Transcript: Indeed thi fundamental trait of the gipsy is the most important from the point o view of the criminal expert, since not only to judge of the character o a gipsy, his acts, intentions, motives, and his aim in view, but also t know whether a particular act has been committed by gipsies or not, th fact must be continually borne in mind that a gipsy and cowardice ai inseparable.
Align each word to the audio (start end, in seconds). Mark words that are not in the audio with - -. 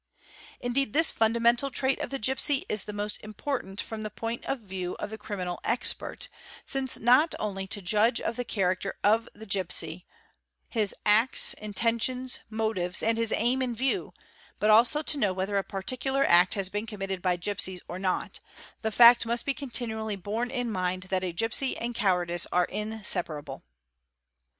Indeed 0.59 0.93
thi 0.93 1.03
fundamental 1.03 1.69
trait 1.69 1.99
of 1.99 2.09
the 2.09 2.17
gipsy 2.17 2.65
is 2.67 2.85
the 2.85 2.91
most 2.91 3.21
important 3.21 3.79
from 3.79 4.01
the 4.01 4.09
point 4.09 4.43
o 4.47 4.55
view 4.55 4.95
of 4.95 5.11
the 5.11 5.17
criminal 5.19 5.59
expert, 5.63 6.27
since 6.65 6.97
not 6.97 7.35
only 7.37 7.67
to 7.67 7.83
judge 7.83 8.19
of 8.19 8.35
the 8.35 8.43
character 8.43 8.97
o 9.03 9.27
a 9.35 9.45
gipsy, 9.45 10.07
his 10.71 10.95
acts, 11.05 11.53
intentions, 11.53 12.39
motives, 12.49 13.03
and 13.03 13.19
his 13.19 13.31
aim 13.37 13.61
in 13.61 13.75
view, 13.75 14.11
but 14.57 14.71
also 14.71 15.03
t 15.03 15.19
know 15.19 15.33
whether 15.33 15.57
a 15.57 15.63
particular 15.63 16.25
act 16.27 16.55
has 16.55 16.67
been 16.67 16.87
committed 16.87 17.21
by 17.21 17.35
gipsies 17.37 17.81
or 17.87 17.99
not, 17.99 18.39
th 18.81 18.93
fact 18.95 19.27
must 19.27 19.45
be 19.45 19.53
continually 19.53 20.15
borne 20.15 20.49
in 20.49 20.71
mind 20.71 21.03
that 21.11 21.23
a 21.23 21.31
gipsy 21.31 21.77
and 21.77 21.93
cowardice 21.93 22.47
ai 22.51 22.65
inseparable. 22.69 23.61